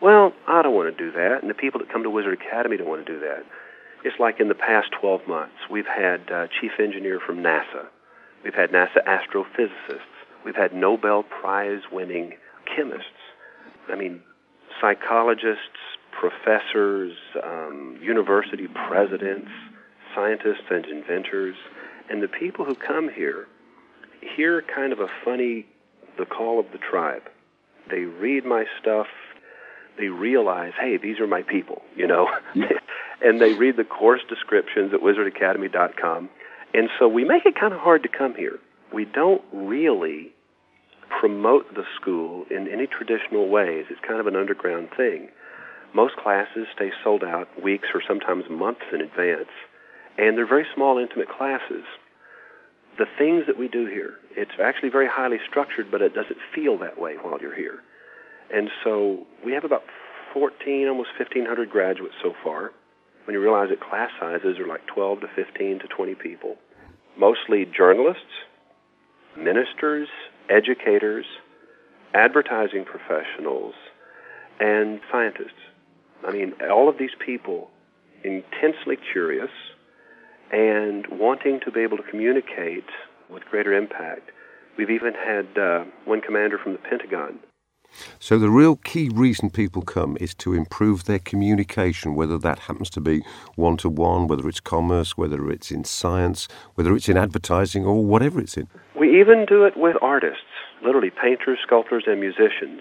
Well, 0.00 0.32
I 0.46 0.62
don't 0.62 0.74
want 0.74 0.96
to 0.96 1.04
do 1.04 1.12
that, 1.12 1.42
and 1.42 1.50
the 1.50 1.54
people 1.54 1.80
that 1.80 1.92
come 1.92 2.02
to 2.02 2.10
Wizard 2.10 2.32
Academy 2.40 2.78
don't 2.78 2.88
want 2.88 3.06
to 3.06 3.12
do 3.12 3.20
that. 3.20 3.44
It's 4.02 4.18
like 4.18 4.40
in 4.40 4.48
the 4.48 4.54
past 4.54 4.88
12 4.98 5.28
months, 5.28 5.56
we've 5.70 5.86
had 5.86 6.30
uh, 6.30 6.46
chief 6.60 6.72
engineer 6.78 7.20
from 7.20 7.38
NASA, 7.42 7.86
we've 8.42 8.54
had 8.54 8.70
NASA 8.70 9.04
astrophysicists, 9.06 10.08
we've 10.44 10.56
had 10.56 10.74
Nobel 10.74 11.22
Prize 11.22 11.82
winning 11.92 12.34
chemists. 12.64 13.06
I 13.88 13.96
mean, 13.96 14.22
psychologists, 14.80 15.78
professors, 16.12 17.12
um, 17.42 17.98
university 18.02 18.68
presidents, 18.68 19.50
scientists, 20.14 20.66
and 20.70 20.84
inventors. 20.86 21.56
And 22.08 22.22
the 22.22 22.28
people 22.28 22.64
who 22.64 22.74
come 22.74 23.08
here 23.08 23.46
hear 24.36 24.62
kind 24.62 24.92
of 24.92 25.00
a 25.00 25.08
funny, 25.24 25.66
the 26.18 26.26
call 26.26 26.60
of 26.60 26.66
the 26.72 26.78
tribe. 26.78 27.22
They 27.90 28.00
read 28.00 28.44
my 28.44 28.64
stuff. 28.80 29.06
They 29.98 30.08
realize, 30.08 30.72
hey, 30.80 30.96
these 30.96 31.18
are 31.20 31.26
my 31.26 31.42
people, 31.42 31.82
you 31.96 32.06
know. 32.06 32.28
and 33.22 33.40
they 33.40 33.54
read 33.54 33.76
the 33.76 33.84
course 33.84 34.20
descriptions 34.28 34.92
at 34.94 35.00
wizardacademy.com. 35.00 36.30
And 36.72 36.88
so 36.98 37.08
we 37.08 37.24
make 37.24 37.46
it 37.46 37.58
kind 37.58 37.74
of 37.74 37.80
hard 37.80 38.02
to 38.04 38.08
come 38.08 38.34
here. 38.34 38.58
We 38.92 39.04
don't 39.04 39.42
really 39.52 40.32
promote 41.20 41.74
the 41.74 41.84
school 42.00 42.44
in 42.50 42.68
any 42.68 42.86
traditional 42.86 43.48
ways. 43.48 43.86
It's 43.90 44.00
kind 44.06 44.20
of 44.20 44.26
an 44.26 44.36
underground 44.36 44.88
thing. 44.96 45.28
Most 45.94 46.16
classes 46.16 46.66
stay 46.74 46.90
sold 47.02 47.24
out 47.24 47.48
weeks 47.62 47.88
or 47.94 48.02
sometimes 48.06 48.44
months 48.48 48.82
in 48.92 49.00
advance, 49.00 49.50
and 50.18 50.36
they're 50.36 50.46
very 50.46 50.66
small, 50.74 50.98
intimate 50.98 51.28
classes. 51.28 51.84
The 52.98 53.06
things 53.18 53.44
that 53.46 53.58
we 53.58 53.68
do 53.68 53.86
here, 53.86 54.14
it's 54.36 54.52
actually 54.62 54.90
very 54.90 55.08
highly 55.10 55.38
structured, 55.48 55.90
but 55.90 56.02
it 56.02 56.14
doesn't 56.14 56.38
feel 56.54 56.78
that 56.78 57.00
way 57.00 57.14
while 57.20 57.40
you're 57.40 57.54
here. 57.54 57.80
And 58.52 58.68
so 58.84 59.26
we 59.44 59.52
have 59.52 59.64
about 59.64 59.82
14, 60.32 60.88
almost 60.88 61.10
1,500 61.18 61.70
graduates 61.70 62.14
so 62.22 62.34
far. 62.42 62.72
When 63.24 63.34
you 63.34 63.40
realize 63.40 63.68
that 63.70 63.80
class 63.80 64.10
sizes 64.18 64.58
are 64.58 64.66
like 64.66 64.86
12 64.86 65.20
to 65.20 65.26
15 65.34 65.80
to 65.80 65.86
20 65.86 66.14
people, 66.14 66.56
mostly 67.18 67.64
journalists, 67.64 68.46
ministers, 69.36 70.08
educators, 70.48 71.26
advertising 72.14 72.84
professionals, 72.84 73.74
and 74.58 75.00
scientists. 75.10 75.60
I 76.26 76.32
mean, 76.32 76.54
all 76.70 76.88
of 76.88 76.98
these 76.98 77.14
people 77.24 77.70
intensely 78.24 78.96
curious 79.12 79.50
and 80.52 81.06
wanting 81.06 81.60
to 81.60 81.70
be 81.70 81.80
able 81.80 81.96
to 81.96 82.02
communicate 82.02 82.84
with 83.30 83.44
greater 83.46 83.72
impact. 83.72 84.30
We've 84.76 84.90
even 84.90 85.14
had 85.14 85.58
uh, 85.58 85.84
one 86.04 86.20
commander 86.20 86.58
from 86.58 86.72
the 86.72 86.78
Pentagon. 86.78 87.38
So, 88.18 88.38
the 88.38 88.50
real 88.50 88.76
key 88.76 89.08
reason 89.08 89.50
people 89.50 89.82
come 89.82 90.16
is 90.20 90.34
to 90.36 90.54
improve 90.54 91.04
their 91.04 91.18
communication, 91.18 92.14
whether 92.14 92.38
that 92.38 92.60
happens 92.60 92.90
to 92.90 93.00
be 93.00 93.22
one 93.56 93.76
to 93.78 93.88
one, 93.88 94.26
whether 94.26 94.48
it's 94.48 94.60
commerce, 94.60 95.16
whether 95.16 95.50
it's 95.50 95.70
in 95.70 95.84
science, 95.84 96.48
whether 96.74 96.94
it's 96.94 97.08
in 97.08 97.16
advertising, 97.16 97.84
or 97.84 98.04
whatever 98.04 98.40
it's 98.40 98.56
in. 98.56 98.68
We 98.98 99.20
even 99.20 99.44
do 99.46 99.64
it 99.64 99.76
with 99.76 99.96
artists, 100.00 100.44
literally 100.84 101.10
painters, 101.10 101.58
sculptors, 101.62 102.04
and 102.06 102.20
musicians, 102.20 102.80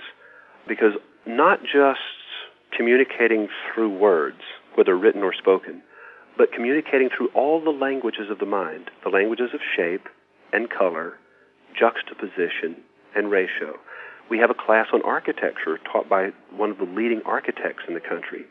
because 0.67 0.93
not 1.25 1.61
just 1.63 1.99
communicating 2.75 3.47
through 3.73 3.97
words, 3.97 4.41
whether 4.75 4.97
written 4.97 5.23
or 5.23 5.33
spoken, 5.33 5.81
but 6.37 6.53
communicating 6.53 7.09
through 7.09 7.29
all 7.33 7.61
the 7.61 7.69
languages 7.69 8.29
of 8.29 8.39
the 8.39 8.45
mind, 8.45 8.89
the 9.03 9.09
languages 9.09 9.49
of 9.53 9.59
shape 9.75 10.07
and 10.53 10.69
color, 10.69 11.17
juxtaposition, 11.77 12.77
and 13.15 13.29
ratio. 13.29 13.77
We 14.29 14.37
have 14.37 14.51
a 14.51 14.53
class 14.53 14.87
on 14.93 15.01
architecture 15.01 15.79
taught 15.91 16.07
by 16.07 16.29
one 16.55 16.69
of 16.69 16.77
the 16.77 16.83
leading 16.85 17.21
architects 17.25 17.83
in 17.87 17.95
the 17.95 17.99
country, 17.99 18.45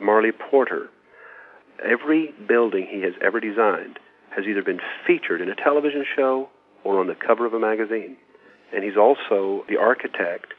Marley 0.00 0.30
Porter. 0.30 0.88
Every 1.84 2.32
building 2.46 2.86
he 2.88 3.02
has 3.02 3.14
ever 3.20 3.40
designed 3.40 3.98
has 4.30 4.46
either 4.46 4.62
been 4.62 4.80
featured 5.06 5.40
in 5.40 5.48
a 5.48 5.54
television 5.56 6.04
show 6.16 6.48
or 6.84 7.00
on 7.00 7.08
the 7.08 7.16
cover 7.16 7.46
of 7.46 7.54
a 7.54 7.58
magazine. 7.58 8.16
And 8.72 8.84
he's 8.84 8.96
also 8.96 9.64
the 9.68 9.76
architect 9.76 10.54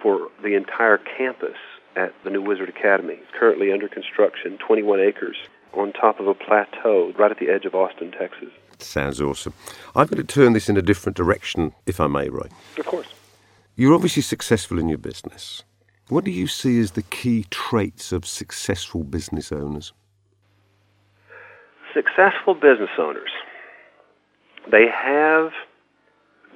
for 0.00 0.28
the 0.42 0.54
entire 0.54 0.98
campus 0.98 1.56
at 1.96 2.14
the 2.22 2.30
new 2.30 2.42
Wizard 2.42 2.68
Academy. 2.68 3.14
It's 3.14 3.30
currently 3.38 3.72
under 3.72 3.88
construction, 3.88 4.58
21 4.58 5.00
acres, 5.00 5.36
on 5.72 5.92
top 5.92 6.20
of 6.20 6.28
a 6.28 6.34
plateau 6.34 7.12
right 7.18 7.30
at 7.30 7.38
the 7.38 7.48
edge 7.48 7.64
of 7.64 7.74
Austin, 7.74 8.12
Texas. 8.12 8.50
Sounds 8.78 9.20
awesome. 9.20 9.54
I'm 9.94 10.06
going 10.06 10.24
to 10.24 10.24
turn 10.24 10.52
this 10.52 10.68
in 10.68 10.76
a 10.76 10.82
different 10.82 11.16
direction, 11.16 11.74
if 11.86 12.00
I 12.00 12.06
may, 12.06 12.28
Roy. 12.28 12.48
Of 12.78 12.86
course. 12.86 13.08
You're 13.80 13.94
obviously 13.94 14.20
successful 14.20 14.78
in 14.78 14.90
your 14.90 14.98
business. 14.98 15.62
What 16.10 16.24
do 16.24 16.30
you 16.30 16.46
see 16.48 16.78
as 16.80 16.90
the 16.90 17.02
key 17.02 17.46
traits 17.48 18.12
of 18.12 18.26
successful 18.26 19.04
business 19.04 19.50
owners? 19.50 19.94
Successful 21.94 22.52
business 22.52 22.90
owners, 22.98 23.30
they 24.70 24.84
have 24.86 25.52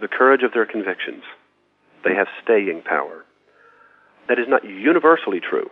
the 0.02 0.06
courage 0.06 0.42
of 0.42 0.52
their 0.52 0.66
convictions. 0.66 1.22
They 2.04 2.14
have 2.14 2.26
staying 2.42 2.82
power. 2.82 3.24
That 4.28 4.38
is 4.38 4.44
not 4.46 4.62
universally 4.62 5.40
true. 5.40 5.70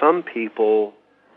Some 0.00 0.22
people 0.22 0.94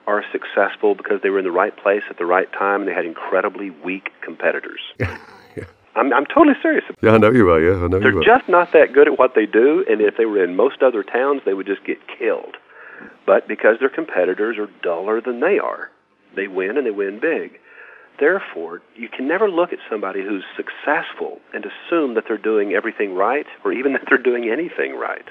are 0.08 0.24
successful 0.32 0.96
because 0.96 1.20
they 1.22 1.32
were 1.32 1.40
in 1.40 1.44
the 1.44 1.52
right 1.52 1.76
place 1.76 2.04
at 2.10 2.18
the 2.18 2.26
right 2.26 2.50
time 2.54 2.84
and 2.84 2.90
they 2.90 2.94
had 2.94 3.06
incredibly 3.06 3.72
weak 3.72 4.12
competitors. 4.24 4.80
I'm, 5.96 6.14
I'm 6.14 6.26
totally 6.26 6.56
serious. 6.62 6.84
Yeah, 7.02 7.12
I 7.12 7.18
know 7.18 7.32
you 7.32 7.50
are. 7.50 7.60
Yeah, 7.60 7.84
I 7.84 7.88
know 7.88 8.00
They're 8.00 8.12
you 8.12 8.20
are. 8.20 8.24
just 8.24 8.50
not 8.50 8.74
that 8.74 8.94
good 8.94 9.08
at 9.08 9.18
what 9.18 9.34
they 9.36 9.46
do, 9.46 9.86
and 9.90 10.02
if 10.02 10.18
they 10.18 10.26
were 10.26 10.44
in 10.44 10.56
most 10.56 10.84
other 10.84 11.04
towns, 11.04 11.42
they 11.46 11.54
would 11.54 11.66
just 11.66 11.86
get 11.86 11.98
killed. 12.20 12.58
But 13.26 13.48
because 13.48 13.78
their 13.80 13.90
competitors 13.90 14.58
are 14.58 14.70
duller 14.84 15.22
than 15.22 15.40
they 15.40 15.58
are, 15.58 15.90
they 16.36 16.48
win 16.48 16.78
and 16.78 16.86
they 16.86 16.92
win 16.92 17.20
big. 17.20 17.60
Therefore, 18.20 18.82
you 18.96 19.10
can 19.10 19.28
never 19.28 19.50
look 19.50 19.74
at 19.74 19.80
somebody 19.90 20.22
who's 20.24 20.44
successful 20.56 21.40
and 21.54 21.66
assume 21.66 22.14
that 22.16 22.26
they're 22.28 22.38
doing 22.38 22.74
everything 22.74 23.14
right 23.14 23.46
or 23.64 23.74
even 23.74 23.94
that 23.94 24.04
they're 24.08 24.18
doing 24.18 24.50
anything 24.50 24.96
right. 24.98 25.26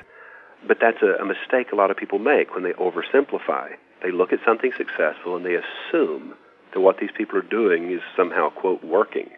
But 0.66 0.78
that's 0.80 1.02
a, 1.02 1.23
a 1.23 1.26
mistake 1.26 1.73
a 1.73 1.76
lot 1.76 1.90
of 1.90 1.97
people 1.97 2.18
make 2.18 2.54
when 2.54 2.64
they 2.64 2.73
oversimplify. 2.73 3.71
They 4.02 4.11
look 4.11 4.33
at 4.33 4.40
something 4.47 4.73
successful 4.76 5.37
and 5.37 5.44
they 5.44 5.56
assume 5.56 6.35
that 6.73 6.80
what 6.80 6.99
these 6.99 7.11
people 7.16 7.38
are 7.38 7.42
doing 7.42 7.90
is 7.92 8.00
somehow, 8.16 8.50
quote, 8.50 8.83
working. 8.85 9.30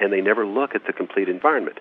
And 0.00 0.12
they 0.12 0.20
never 0.20 0.46
look 0.46 0.74
at 0.74 0.86
the 0.86 0.92
complete 0.92 1.28
environment. 1.28 1.78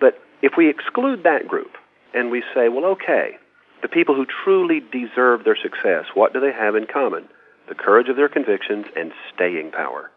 But 0.00 0.18
if 0.42 0.52
we 0.56 0.68
exclude 0.68 1.22
that 1.24 1.48
group 1.48 1.72
and 2.14 2.30
we 2.30 2.42
say, 2.54 2.68
well, 2.68 2.84
okay, 2.84 3.36
the 3.82 3.88
people 3.88 4.14
who 4.14 4.26
truly 4.44 4.80
deserve 4.80 5.44
their 5.44 5.56
success, 5.60 6.06
what 6.14 6.32
do 6.32 6.40
they 6.40 6.52
have 6.52 6.74
in 6.74 6.86
common? 6.86 7.28
The 7.68 7.74
courage 7.74 8.08
of 8.08 8.16
their 8.16 8.28
convictions 8.28 8.86
and 8.94 9.12
staying 9.34 9.72
power. 9.72 10.10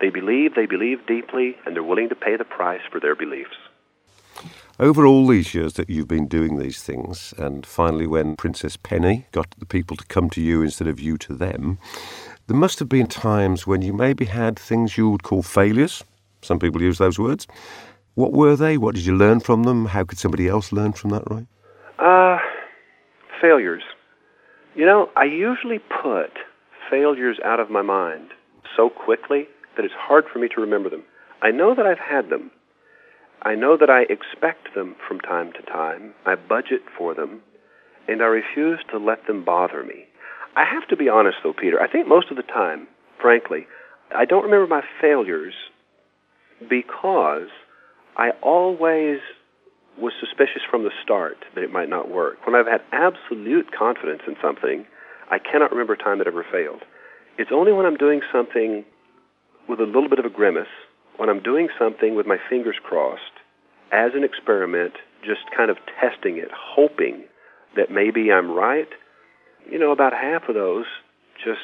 They 0.00 0.10
believe, 0.10 0.54
they 0.54 0.66
believe 0.66 1.06
deeply, 1.06 1.56
and 1.64 1.74
they're 1.74 1.82
willing 1.82 2.08
to 2.08 2.14
pay 2.14 2.36
the 2.36 2.44
price 2.44 2.82
for 2.90 3.00
their 3.00 3.14
beliefs. 3.14 3.56
Over 4.80 5.06
all 5.06 5.28
these 5.28 5.54
years 5.54 5.74
that 5.74 5.88
you've 5.88 6.08
been 6.08 6.26
doing 6.26 6.58
these 6.58 6.82
things, 6.82 7.32
and 7.38 7.64
finally 7.64 8.08
when 8.08 8.34
Princess 8.34 8.76
Pennie 8.76 9.26
got 9.30 9.46
the 9.58 9.66
people 9.66 9.96
to 9.96 10.04
come 10.06 10.28
to 10.30 10.40
you 10.40 10.62
instead 10.62 10.88
of 10.88 10.98
you 10.98 11.16
to 11.18 11.34
them, 11.34 11.78
there 12.48 12.56
must 12.56 12.80
have 12.80 12.88
been 12.88 13.06
times 13.06 13.68
when 13.68 13.82
you 13.82 13.92
maybe 13.92 14.24
had 14.24 14.58
things 14.58 14.98
you 14.98 15.08
would 15.10 15.22
call 15.22 15.42
failures. 15.42 16.02
Some 16.44 16.58
people 16.58 16.82
use 16.82 16.98
those 16.98 17.18
words. 17.18 17.46
What 18.14 18.32
were 18.32 18.56
they? 18.56 18.78
What 18.78 18.94
did 18.94 19.06
you 19.06 19.16
learn 19.16 19.40
from 19.40 19.64
them? 19.64 19.86
How 19.86 20.04
could 20.04 20.18
somebody 20.18 20.48
else 20.48 20.72
learn 20.72 20.92
from 20.92 21.10
that, 21.10 21.24
Roy? 21.28 21.46
Uh, 21.98 22.38
failures. 23.40 23.82
You 24.74 24.86
know, 24.86 25.10
I 25.16 25.24
usually 25.24 25.78
put 25.78 26.32
failures 26.90 27.38
out 27.44 27.60
of 27.60 27.70
my 27.70 27.82
mind 27.82 28.28
so 28.76 28.88
quickly 28.88 29.48
that 29.76 29.84
it's 29.84 29.94
hard 29.96 30.24
for 30.32 30.38
me 30.38 30.48
to 30.54 30.60
remember 30.60 30.90
them. 30.90 31.02
I 31.42 31.50
know 31.50 31.74
that 31.74 31.86
I've 31.86 31.98
had 31.98 32.30
them, 32.30 32.50
I 33.44 33.54
know 33.54 33.76
that 33.76 33.90
I 33.90 34.02
expect 34.08 34.74
them 34.74 34.96
from 35.06 35.20
time 35.20 35.52
to 35.52 35.62
time. 35.70 36.14
I 36.24 36.34
budget 36.34 36.80
for 36.96 37.14
them, 37.14 37.42
and 38.08 38.22
I 38.22 38.26
refuse 38.26 38.80
to 38.90 38.98
let 38.98 39.26
them 39.26 39.44
bother 39.44 39.84
me. 39.84 40.06
I 40.56 40.64
have 40.64 40.88
to 40.88 40.96
be 40.96 41.10
honest, 41.10 41.38
though, 41.42 41.52
Peter. 41.52 41.80
I 41.80 41.90
think 41.90 42.08
most 42.08 42.30
of 42.30 42.38
the 42.38 42.42
time, 42.42 42.86
frankly, 43.20 43.66
I 44.16 44.24
don't 44.24 44.44
remember 44.44 44.66
my 44.66 44.82
failures 44.98 45.52
because 46.68 47.48
I 48.16 48.30
always 48.42 49.18
was 49.98 50.12
suspicious 50.18 50.62
from 50.68 50.82
the 50.82 50.90
start 51.02 51.38
that 51.54 51.62
it 51.62 51.72
might 51.72 51.88
not 51.88 52.10
work. 52.10 52.44
When 52.46 52.54
I've 52.54 52.66
had 52.66 52.82
absolute 52.92 53.70
confidence 53.76 54.22
in 54.26 54.36
something, 54.42 54.86
I 55.30 55.38
cannot 55.38 55.70
remember 55.70 55.94
a 55.94 55.98
time 55.98 56.18
that 56.18 56.26
ever 56.26 56.44
failed. 56.50 56.82
It's 57.38 57.50
only 57.52 57.72
when 57.72 57.86
I'm 57.86 57.96
doing 57.96 58.20
something 58.32 58.84
with 59.68 59.80
a 59.80 59.84
little 59.84 60.08
bit 60.08 60.18
of 60.18 60.24
a 60.24 60.30
grimace 60.30 60.66
when 61.16 61.28
I'm 61.28 61.42
doing 61.42 61.68
something 61.78 62.16
with 62.16 62.26
my 62.26 62.38
fingers 62.50 62.76
crossed 62.82 63.22
as 63.92 64.12
an 64.14 64.24
experiment, 64.24 64.94
just 65.22 65.42
kind 65.56 65.70
of 65.70 65.76
testing 66.00 66.38
it, 66.38 66.48
hoping 66.52 67.24
that 67.76 67.90
maybe 67.90 68.32
I'm 68.32 68.50
right, 68.50 68.88
you 69.70 69.78
know, 69.78 69.92
about 69.92 70.12
half 70.12 70.48
of 70.48 70.54
those 70.54 70.86
just 71.44 71.60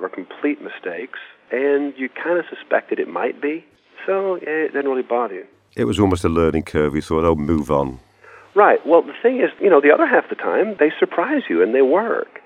were 0.00 0.08
complete 0.08 0.60
mistakes, 0.62 1.18
and 1.50 1.94
you 1.96 2.08
kind 2.08 2.38
of 2.38 2.44
suspected 2.48 2.98
it 2.98 3.08
might 3.08 3.40
be. 3.40 3.64
So 4.04 4.36
yeah, 4.36 4.66
it 4.66 4.72
didn't 4.72 4.90
really 4.90 5.02
bother 5.02 5.34
you. 5.34 5.46
It 5.76 5.84
was 5.84 6.00
almost 6.00 6.24
a 6.24 6.28
learning 6.28 6.64
curve. 6.64 6.94
You 6.94 7.02
thought, 7.02 7.24
oh, 7.24 7.34
move 7.34 7.70
on. 7.70 8.00
Right. 8.54 8.84
Well, 8.86 9.02
the 9.02 9.12
thing 9.22 9.40
is, 9.40 9.50
you 9.60 9.68
know, 9.68 9.80
the 9.80 9.92
other 9.92 10.06
half 10.06 10.24
of 10.24 10.30
the 10.30 10.36
time, 10.36 10.76
they 10.78 10.90
surprise 10.98 11.42
you 11.48 11.62
and 11.62 11.74
they 11.74 11.82
work. 11.82 12.40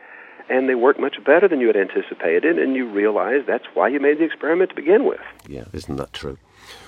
And 0.49 0.69
they 0.69 0.75
work 0.75 0.99
much 0.99 1.23
better 1.25 1.47
than 1.47 1.61
you 1.61 1.69
had 1.69 1.77
anticipated, 1.77 2.59
and 2.59 2.75
you 2.75 2.91
realize 2.91 3.45
that's 3.47 3.67
why 3.75 3.87
you 3.87 4.01
made 4.01 4.19
the 4.19 4.25
experiment 4.25 4.71
to 4.71 4.75
begin 4.75 5.05
with. 5.05 5.21
Yeah, 5.47 5.67
isn't 5.73 5.95
that 5.95 6.13
true? 6.13 6.39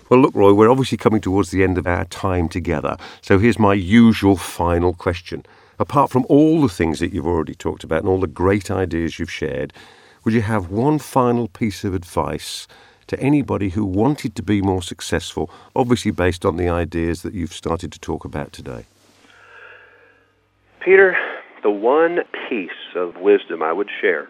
Well, 0.09 0.19
look, 0.19 0.35
Roy, 0.35 0.53
we're 0.53 0.69
obviously 0.69 0.99
coming 0.99 1.21
towards 1.21 1.53
the 1.53 1.63
end 1.63 1.79
of 1.79 1.87
our 1.87 2.05
time 2.07 2.49
together. 2.49 2.97
So 3.21 3.39
here's 3.39 3.61
my 3.61 3.75
usual 3.75 4.37
final 4.37 4.93
question. 4.93 5.47
Apart 5.79 6.11
from 6.11 6.27
all 6.29 6.61
the 6.61 6.69
things 6.69 6.99
that 6.99 7.13
you've 7.13 7.27
already 7.27 7.55
talked 7.55 7.85
about 7.85 8.01
and 8.01 8.09
all 8.09 8.19
the 8.19 8.27
great 8.27 8.69
ideas 8.69 9.21
you've 9.21 9.31
shared, 9.31 9.73
would 10.25 10.35
you 10.35 10.43
have 10.43 10.71
one 10.71 10.99
final 10.99 11.47
piece 11.47 11.85
of 11.85 11.95
advice 11.95 12.67
to 13.13 13.21
anybody 13.21 13.69
who 13.69 13.85
wanted 13.85 14.35
to 14.35 14.43
be 14.43 14.63
more 14.63 14.83
successful, 14.83 15.51
obviously 15.77 16.11
based 16.11 16.47
on 16.47 16.57
the 16.57 16.71
ideas 16.71 17.21
that 17.21 17.35
you've 17.35 17.53
started 17.53 17.93
to 17.93 18.01
talk 18.01 18.25
about 18.25 18.53
today? 18.55 18.87
Peter, 20.83 21.15
the 21.63 21.71
one 21.71 22.21
piece 22.49 22.71
of 22.97 23.17
wisdom 23.19 23.63
I 23.63 23.71
would 23.71 23.91
share, 24.01 24.29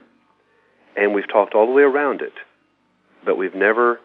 and 0.97 1.15
we've 1.15 1.29
talked 1.29 1.55
all 1.55 1.67
the 1.67 1.73
way 1.73 1.83
around 1.83 2.23
it, 2.23 2.33
but 3.25 3.39
we've 3.39 3.55
never 3.55 4.01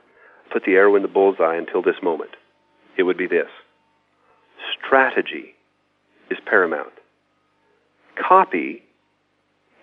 put 0.54 0.64
the 0.64 0.74
arrow 0.74 0.96
in 0.96 1.02
the 1.02 1.08
bullseye 1.08 1.56
until 1.56 1.82
this 1.82 2.02
moment. 2.04 2.32
It 3.00 3.04
would 3.04 3.18
be 3.18 3.28
this 3.28 3.50
strategy 4.86 5.56
is 6.30 6.38
paramount. 6.46 6.94
Copy 8.16 8.84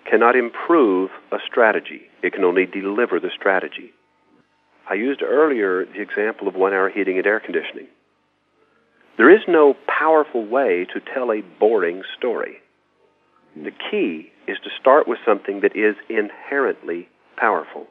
cannot 0.09 0.37
improve 0.37 1.11
a 1.33 1.39
strategy, 1.45 2.03
it 2.23 2.33
can 2.33 2.45
only 2.45 2.65
deliver 2.65 3.19
the 3.19 3.31
strategy. 3.37 3.93
I 4.89 4.95
used 4.95 5.23
earlier 5.23 5.85
the 5.87 6.01
example 6.01 6.49
of 6.49 6.55
one 6.55 6.73
hour 6.73 6.91
heating 6.91 7.17
and 7.17 7.27
air 7.27 7.41
conditioning. 7.41 7.87
There 9.17 9.31
is 9.31 9.43
no 9.49 9.75
powerful 9.87 10.45
way 10.45 10.87
to 10.93 11.01
tell 11.01 11.31
a 11.31 11.43
boring 11.59 12.03
story. 12.19 12.57
The 13.57 13.71
key 13.71 14.33
is 14.49 14.59
to 14.65 14.71
start 14.81 15.07
with 15.07 15.19
something 15.25 15.61
that 15.61 15.77
is 15.77 15.95
inherently 16.09 17.09
powerful. 17.37 17.87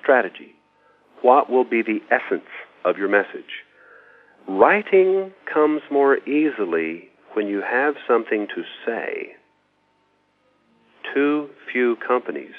Strategy. 0.00 0.54
What 1.22 1.50
will 1.50 1.64
be 1.64 1.82
the 1.82 2.00
essence 2.10 2.48
of 2.84 2.96
your 2.96 3.08
message? 3.08 3.64
Writing 4.46 5.32
comes 5.52 5.82
more 5.90 6.18
easily 6.28 7.08
when 7.34 7.48
you 7.48 7.60
have 7.60 7.94
something 8.06 8.46
to 8.54 8.62
say. 8.86 9.34
Too 11.12 11.50
few 11.70 11.96
companies 11.96 12.54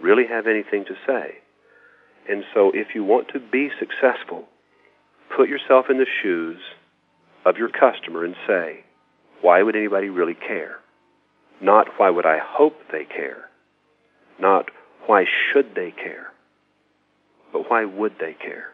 really 0.00 0.26
have 0.28 0.46
anything 0.46 0.84
to 0.84 0.94
say. 1.06 1.38
And 2.28 2.44
so 2.54 2.70
if 2.74 2.88
you 2.94 3.04
want 3.04 3.28
to 3.28 3.40
be 3.40 3.70
successful, 3.78 4.44
put 5.36 5.48
yourself 5.48 5.86
in 5.90 5.98
the 5.98 6.06
shoes 6.22 6.58
of 7.44 7.56
your 7.56 7.68
customer 7.68 8.24
and 8.24 8.34
say, 8.46 8.84
why 9.42 9.62
would 9.62 9.76
anybody 9.76 10.08
really 10.08 10.34
care? 10.34 10.78
Not 11.60 11.86
why 11.98 12.10
would 12.10 12.26
I 12.26 12.38
hope 12.42 12.74
they 12.90 13.04
care? 13.04 13.48
Not 14.40 14.70
why 15.06 15.24
should 15.24 15.74
they 15.74 15.92
care? 15.92 16.32
But 17.52 17.70
why 17.70 17.84
would 17.84 18.14
they 18.20 18.34
care? 18.34 18.72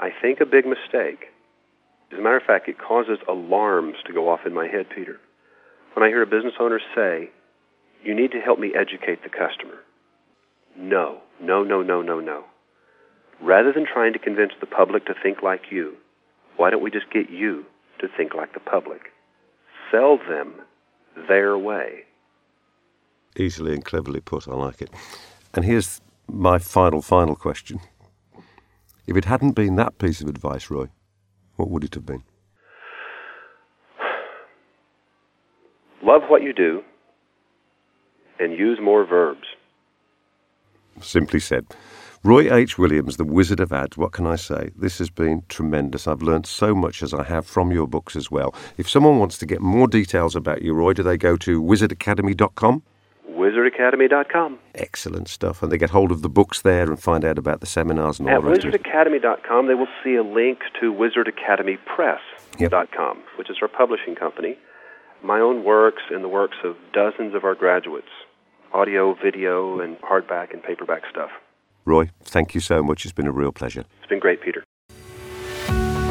I 0.00 0.10
think 0.20 0.40
a 0.40 0.46
big 0.46 0.66
mistake. 0.66 1.26
As 2.12 2.18
a 2.18 2.22
matter 2.22 2.36
of 2.36 2.42
fact, 2.42 2.68
it 2.68 2.78
causes 2.78 3.18
alarms 3.28 3.96
to 4.06 4.12
go 4.12 4.28
off 4.28 4.40
in 4.46 4.54
my 4.54 4.66
head, 4.66 4.86
Peter. 4.94 5.20
When 5.94 6.04
I 6.04 6.08
hear 6.08 6.22
a 6.22 6.26
business 6.26 6.54
owner 6.60 6.80
say, 6.94 7.30
you 8.02 8.14
need 8.14 8.32
to 8.32 8.40
help 8.40 8.58
me 8.58 8.72
educate 8.74 9.22
the 9.22 9.28
customer. 9.28 9.78
No, 10.78 11.18
no, 11.40 11.64
no, 11.64 11.82
no, 11.82 12.02
no, 12.02 12.20
no. 12.20 12.44
Rather 13.42 13.72
than 13.72 13.84
trying 13.84 14.12
to 14.12 14.18
convince 14.18 14.52
the 14.60 14.66
public 14.66 15.06
to 15.06 15.14
think 15.20 15.42
like 15.42 15.62
you, 15.70 15.96
why 16.56 16.70
don't 16.70 16.82
we 16.82 16.90
just 16.90 17.10
get 17.12 17.30
you 17.30 17.64
to 18.00 18.06
think 18.16 18.32
like 18.32 18.54
the 18.54 18.60
public? 18.60 19.00
Sell 19.90 20.18
them 20.18 20.54
their 21.28 21.58
way. 21.58 22.04
Easily 23.36 23.74
and 23.74 23.84
cleverly 23.84 24.20
put, 24.20 24.46
I 24.46 24.54
like 24.54 24.80
it. 24.80 24.90
And 25.52 25.64
here's 25.64 26.00
my 26.28 26.58
final, 26.58 27.02
final 27.02 27.34
question. 27.34 27.80
If 29.06 29.16
it 29.16 29.24
hadn't 29.24 29.52
been 29.52 29.76
that 29.76 29.98
piece 29.98 30.20
of 30.20 30.28
advice, 30.28 30.70
Roy, 30.70 30.86
what 31.56 31.70
would 31.70 31.82
it 31.82 31.94
have 31.94 32.06
been? 32.06 32.22
Love 36.02 36.22
what 36.28 36.42
you 36.42 36.52
do 36.52 36.82
and 38.38 38.52
use 38.52 38.78
more 38.80 39.04
verbs. 39.04 39.46
Simply 41.02 41.40
said. 41.40 41.66
Roy 42.24 42.52
H. 42.52 42.78
Williams, 42.78 43.16
the 43.16 43.24
Wizard 43.24 43.60
of 43.60 43.72
Ads, 43.72 43.96
what 43.96 44.10
can 44.12 44.26
I 44.26 44.34
say? 44.34 44.70
This 44.76 44.98
has 44.98 45.08
been 45.08 45.44
tremendous. 45.48 46.08
I've 46.08 46.20
learned 46.22 46.46
so 46.46 46.74
much 46.74 47.00
as 47.02 47.14
I 47.14 47.22
have 47.22 47.46
from 47.46 47.70
your 47.70 47.86
books 47.86 48.16
as 48.16 48.28
well. 48.28 48.52
If 48.76 48.88
someone 48.90 49.18
wants 49.20 49.38
to 49.38 49.46
get 49.46 49.60
more 49.60 49.86
details 49.86 50.34
about 50.34 50.62
you, 50.62 50.74
Roy, 50.74 50.94
do 50.94 51.04
they 51.04 51.16
go 51.16 51.36
to 51.36 51.62
wizardacademy.com? 51.62 52.82
wizardacademy.com. 53.30 54.58
Excellent 54.74 55.28
stuff. 55.28 55.62
And 55.62 55.70
they 55.70 55.78
get 55.78 55.90
hold 55.90 56.10
of 56.10 56.22
the 56.22 56.28
books 56.28 56.62
there 56.62 56.90
and 56.90 57.00
find 57.00 57.24
out 57.24 57.38
about 57.38 57.60
the 57.60 57.66
seminars 57.66 58.18
and 58.18 58.28
all 58.28 58.34
At 58.36 58.42
the 58.42 58.48
rest 58.50 58.64
of 58.64 58.74
it. 58.74 58.82
wizardacademy.com, 58.82 59.68
they 59.68 59.74
will 59.74 59.86
see 60.02 60.16
a 60.16 60.24
link 60.24 60.58
to 60.80 60.92
wizardacademypress.com, 60.92 63.18
which 63.36 63.48
is 63.48 63.58
our 63.62 63.68
publishing 63.68 64.16
company. 64.16 64.58
My 65.22 65.38
own 65.40 65.62
works 65.64 66.02
and 66.10 66.22
the 66.24 66.28
works 66.28 66.56
of 66.64 66.76
dozens 66.92 67.34
of 67.34 67.44
our 67.44 67.54
graduates 67.54 68.08
audio, 68.72 69.14
video, 69.22 69.80
and 69.80 69.98
hardback 70.00 70.52
and 70.52 70.62
paperback 70.62 71.02
stuff. 71.10 71.30
Roy, 71.84 72.10
thank 72.22 72.54
you 72.54 72.60
so 72.60 72.82
much. 72.82 73.04
It's 73.04 73.12
been 73.14 73.26
a 73.26 73.32
real 73.32 73.52
pleasure. 73.52 73.84
It's 74.00 74.08
been 74.08 74.18
great, 74.18 74.42
Peter. 74.42 74.64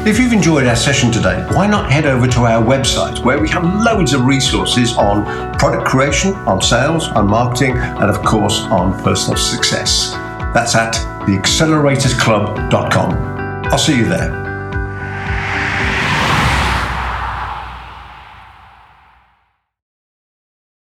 If 0.06 0.18
you've 0.18 0.32
enjoyed 0.32 0.66
our 0.66 0.76
session 0.76 1.10
today, 1.12 1.44
why 1.52 1.66
not 1.66 1.90
head 1.92 2.06
over 2.06 2.26
to 2.26 2.40
our 2.46 2.62
website 2.64 3.22
where 3.24 3.38
we 3.38 3.48
have 3.50 3.62
loads 3.84 4.14
of 4.14 4.24
resources 4.24 4.96
on 4.96 5.24
product 5.58 5.86
creation, 5.86 6.32
on 6.32 6.62
sales, 6.62 7.08
on 7.08 7.26
marketing, 7.28 7.76
and 7.76 8.04
of 8.04 8.24
course 8.24 8.62
on 8.62 8.98
personal 9.02 9.36
success. 9.36 10.12
That's 10.54 10.74
at 10.74 10.94
theacceleratorsclub.com. 11.26 13.12
I'll 13.66 13.76
see 13.76 13.98
you 13.98 14.06
there. 14.08 14.47